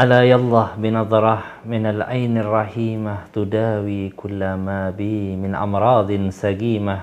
ألا 0.00 0.24
يالله 0.24 0.80
بنظرة 0.80 1.68
من 1.68 1.84
العين 1.84 2.32
الرحيمة 2.40 3.36
تداوي 3.36 4.16
كل 4.16 4.40
ما 4.56 4.88
بي 4.96 5.36
من 5.36 5.52
أمراض 5.52 6.08
سقيمة. 6.32 6.96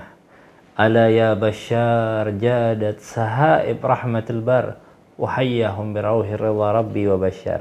ألا 0.74 1.06
يا 1.06 1.30
بشار 1.38 2.26
جادت 2.42 2.98
سهائب 2.98 3.78
رحمة 3.86 4.26
البر 4.30 4.66
وحياهم 5.14 5.86
بروح 5.94 6.26
الرضا 6.26 6.68
ربي 6.72 7.04
وبشر. 7.06 7.60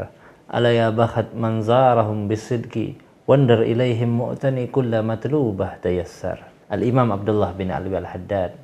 ألا 0.58 0.72
يا 0.74 0.90
بخت 0.90 1.38
من 1.38 1.62
زارهم 1.62 2.26
بالصدق 2.26 2.76
واندر 3.30 3.62
إليهم 3.62 4.10
مؤتني 4.18 4.74
كل 4.74 4.90
مطلوبة 4.90 5.70
تيسر. 5.86 6.38
Al-Imam 6.74 7.14
Abdullah 7.14 7.54
bin 7.54 7.70
Ali 7.70 7.94
Al-Haddad 7.94 8.58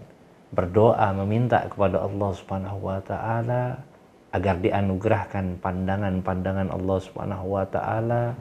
berdoa 0.49 1.13
meminta 1.21 1.69
kepada 1.69 2.01
Allah 2.01 2.33
Subhanahu 2.33 2.89
wa 2.89 2.97
taala 2.97 3.92
agar 4.33 4.57
dianugerahkan 4.57 5.61
pandangan-pandangan 5.61 6.73
Allah 6.73 6.97
Subhanahu 6.97 7.53
wa 7.53 7.65
taala 7.69 8.33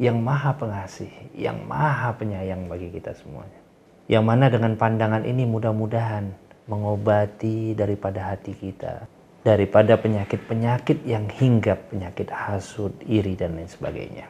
yang 0.00 0.24
maha 0.24 0.56
pengasih, 0.56 1.12
yang 1.36 1.60
maha 1.68 2.16
penyayang 2.16 2.64
bagi 2.64 2.88
kita 2.88 3.12
semuanya. 3.12 3.60
Yang 4.08 4.24
mana 4.24 4.46
dengan 4.48 4.72
pandangan 4.80 5.22
ini 5.28 5.44
mudah-mudahan 5.44 6.32
mengobati 6.64 7.76
daripada 7.76 8.32
hati 8.32 8.56
kita, 8.56 9.04
daripada 9.44 10.00
penyakit-penyakit 10.00 11.04
yang 11.04 11.28
hinggap, 11.28 11.92
penyakit 11.92 12.32
hasud, 12.32 12.96
iri 13.04 13.36
dan 13.36 13.60
lain 13.60 13.68
sebagainya. 13.68 14.24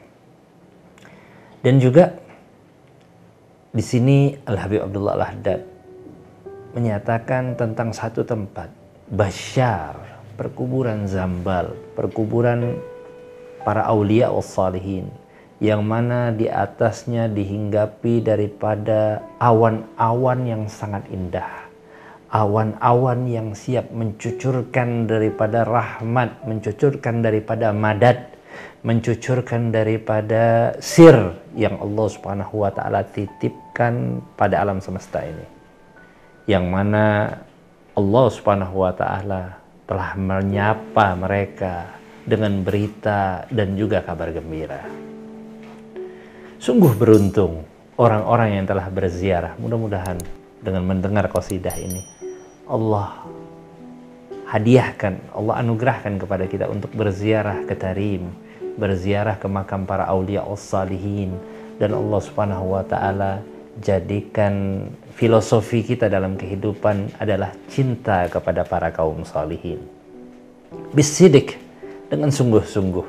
Dan 1.63 1.79
juga 1.79 2.11
di 3.71 3.85
sini 3.85 4.35
Al-Habib 4.35 4.83
Abdullah 4.83 5.15
Al-Haddad 5.15 5.61
menyatakan 6.75 7.55
tentang 7.55 7.95
satu 7.95 8.27
tempat, 8.27 8.73
Bashar, 9.09 10.18
perkuburan 10.39 11.11
Zambal, 11.11 11.75
perkuburan 11.99 12.79
para 13.67 13.83
aulia 13.91 14.31
salihin 14.39 15.11
yang 15.59 15.83
mana 15.83 16.31
di 16.31 16.47
atasnya 16.47 17.27
dihinggapi 17.27 18.23
daripada 18.23 19.27
awan-awan 19.43 20.47
yang 20.47 20.63
sangat 20.71 21.03
indah. 21.11 21.67
Awan-awan 22.31 23.27
yang 23.27 23.57
siap 23.57 23.91
mencucurkan 23.91 25.11
daripada 25.11 25.67
rahmat, 25.67 26.47
mencucurkan 26.47 27.25
daripada 27.25 27.75
madat, 27.75 28.39
mencucurkan 28.87 29.75
daripada 29.75 30.77
sir 30.79 31.35
yang 31.59 31.75
Allah 31.83 32.07
Subhanahu 32.07 32.63
wa 32.63 32.71
taala 32.71 33.03
titipkan 33.11 34.23
pada 34.39 34.63
alam 34.63 34.79
semesta 34.79 35.25
ini. 35.25 35.47
Yang 36.47 36.65
mana 36.69 37.05
Allah 37.97 38.27
Subhanahu 38.29 38.77
wa 38.87 38.93
taala 38.95 39.59
telah 39.89 40.13
menyapa 40.21 41.17
mereka 41.17 41.97
dengan 42.29 42.61
berita 42.61 43.49
dan 43.49 43.73
juga 43.73 44.05
kabar 44.05 44.29
gembira. 44.37 44.85
Sungguh 46.61 46.93
beruntung 46.93 47.65
orang-orang 47.97 48.61
yang 48.61 48.67
telah 48.69 48.93
berziarah. 48.93 49.57
Mudah-mudahan 49.57 50.21
dengan 50.61 50.85
mendengar 50.85 51.33
qasidah 51.33 51.73
ini 51.81 52.05
Allah 52.69 53.25
hadiahkan, 54.45 55.33
Allah 55.33 55.65
anugerahkan 55.65 56.21
kepada 56.21 56.45
kita 56.45 56.69
untuk 56.69 56.93
berziarah 56.93 57.65
ke 57.65 57.73
Tarim, 57.73 58.29
berziarah 58.77 59.41
ke 59.41 59.49
makam 59.49 59.89
para 59.89 60.05
aulia 60.05 60.45
salihin 60.53 61.33
dan 61.81 61.97
Allah 61.97 62.21
Subhanahu 62.21 62.77
wa 62.77 62.85
taala 62.85 63.41
jadikan 63.79 64.87
filosofi 65.15 65.83
kita 65.87 66.11
dalam 66.11 66.35
kehidupan 66.35 67.19
adalah 67.19 67.55
cinta 67.71 68.27
kepada 68.31 68.67
para 68.67 68.91
kaum 68.91 69.23
salihin. 69.23 69.83
Bisidik 70.93 71.57
dengan 72.13 72.29
sungguh-sungguh 72.29 73.07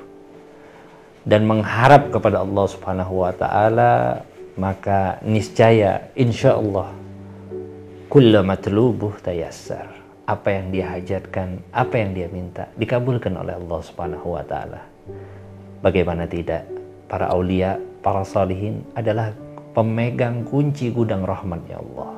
dan 1.28 1.44
mengharap 1.44 2.14
kepada 2.14 2.42
Allah 2.42 2.66
Subhanahu 2.70 3.28
wa 3.28 3.34
taala 3.36 4.24
maka 4.56 5.20
niscaya 5.24 6.12
insya 6.16 6.56
Allah 6.56 6.92
kullu 8.08 8.40
matlubuh 8.44 9.20
tayassar 9.20 9.92
apa 10.24 10.48
yang 10.56 10.72
dia 10.72 10.86
hajatkan 10.96 11.60
apa 11.76 11.96
yang 12.00 12.12
dia 12.16 12.28
minta 12.32 12.72
dikabulkan 12.80 13.36
oleh 13.36 13.56
Allah 13.60 13.80
Subhanahu 13.84 14.40
wa 14.40 14.44
taala 14.48 14.90
Bagaimana 15.80 16.28
tidak? 16.28 16.68
Para 17.08 17.32
aulia, 17.32 17.80
para 18.04 18.28
salihin 18.28 18.84
adalah 19.00 19.32
pemegang 19.80 20.44
kunci 20.44 20.92
gudang 20.92 21.24
rahmatnya 21.24 21.80
Allah. 21.80 22.12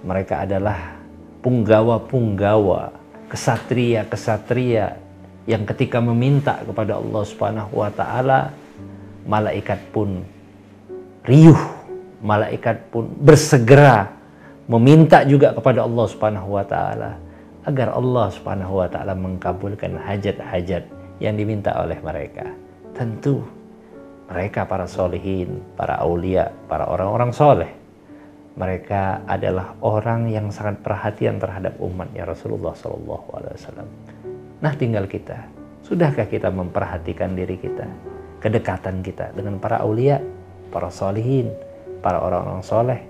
Mereka 0.00 0.48
adalah 0.48 0.96
punggawa-punggawa, 1.44 2.88
kesatria-kesatria 3.28 4.96
yang 5.44 5.68
ketika 5.68 6.00
meminta 6.00 6.56
kepada 6.64 6.96
Allah 6.96 7.22
Subhanahu 7.28 7.84
wa 7.84 7.92
taala, 7.92 8.56
malaikat 9.28 9.76
pun 9.92 10.24
riuh, 11.28 11.60
malaikat 12.24 12.88
pun 12.88 13.12
bersegera 13.12 14.16
meminta 14.64 15.20
juga 15.28 15.52
kepada 15.52 15.84
Allah 15.84 16.06
Subhanahu 16.08 16.56
wa 16.56 16.64
taala 16.64 17.20
agar 17.68 17.92
Allah 17.92 18.32
Subhanahu 18.32 18.80
wa 18.80 18.88
taala 18.88 19.12
mengkabulkan 19.12 20.00
hajat-hajat 20.00 20.88
yang 21.20 21.36
diminta 21.36 21.76
oleh 21.76 22.00
mereka. 22.00 22.48
Tentu 22.96 23.59
mereka 24.30 24.62
para 24.62 24.86
solehin, 24.86 25.58
para 25.74 25.98
aulia, 25.98 26.54
para 26.70 26.86
orang-orang 26.86 27.34
soleh. 27.34 27.70
Mereka 28.54 29.26
adalah 29.26 29.74
orang 29.82 30.30
yang 30.30 30.54
sangat 30.54 30.78
perhatian 30.86 31.42
terhadap 31.42 31.74
umatnya 31.82 32.22
Rasulullah 32.22 32.70
SAW. 32.70 33.90
Nah 34.62 34.72
tinggal 34.78 35.10
kita, 35.10 35.50
sudahkah 35.82 36.30
kita 36.30 36.46
memperhatikan 36.46 37.34
diri 37.34 37.58
kita, 37.58 37.90
kedekatan 38.38 39.02
kita 39.02 39.34
dengan 39.34 39.58
para 39.58 39.82
aulia, 39.82 40.22
para 40.70 40.94
solehin, 40.94 41.50
para 41.98 42.22
orang-orang 42.22 42.62
soleh. 42.62 43.00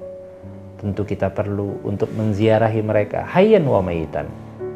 Tentu 0.80 1.04
kita 1.04 1.28
perlu 1.28 1.84
untuk 1.84 2.08
menziarahi 2.16 2.80
mereka 2.80 3.28
hayyan 3.28 3.68
wa 3.68 3.84
maitan, 3.84 4.24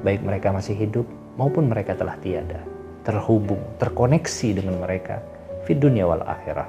baik 0.05 0.21
mereka 0.21 0.53
masih 0.53 0.77
hidup 0.77 1.09
maupun 1.41 1.73
mereka 1.73 1.97
telah 1.97 2.21
tiada 2.21 2.61
terhubung, 3.05 3.61
terkoneksi 3.77 4.65
dengan 4.65 4.81
mereka 4.81 5.21
di 5.65 5.75
dunia 5.77 6.05
wal 6.05 6.25
akhirah. 6.25 6.69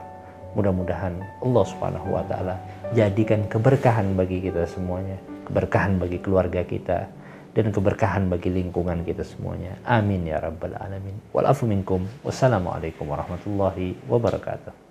Mudah-mudahan 0.56 1.20
Allah 1.44 1.64
Subhanahu 1.68 2.16
wa 2.16 2.24
taala 2.32 2.56
jadikan 2.96 3.44
keberkahan 3.52 4.16
bagi 4.16 4.40
kita 4.40 4.64
semuanya, 4.64 5.20
keberkahan 5.52 6.00
bagi 6.00 6.18
keluarga 6.24 6.64
kita 6.64 7.12
dan 7.52 7.72
keberkahan 7.76 8.32
bagi 8.32 8.52
lingkungan 8.52 9.04
kita 9.04 9.28
semuanya. 9.28 9.76
Amin 9.84 10.24
ya 10.24 10.40
rabbal 10.40 10.76
alamin. 10.80 11.16
Wal 11.36 11.48
afu 11.48 11.68
minkum. 11.68 12.08
Wassalamualaikum 12.24 13.04
warahmatullahi 13.04 14.00
wabarakatuh. 14.08 14.85